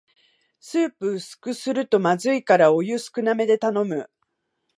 [0.59, 4.09] スープ薄くするとまずいからお湯少なめで頼む